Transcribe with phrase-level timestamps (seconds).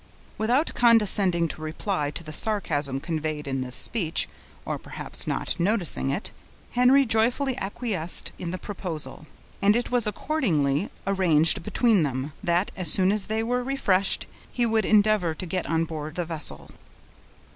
[0.39, 4.27] Without condescending to reply to the sarcasm conveyed in this speech,
[4.65, 6.31] or perhaps not noticing it,
[6.71, 9.27] Henry joyfully acquiesced in the proposal,
[9.61, 14.63] and it was accordingly arranged between them, that, as soon as they were refreshed, he
[14.63, 16.71] should endeavor to get on board the vessel.